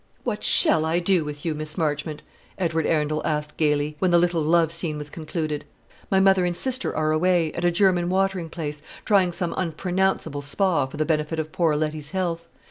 [0.23, 2.23] "What shall I do with you, Miss Marchmont?"
[2.57, 5.63] Edward Arundel asked gaily, when the little love scene was concluded.
[6.09, 10.87] "My mother and sister are away, at a German watering place, trying some unpronounceable Spa
[10.87, 12.47] for the benefit of poor Letty's health.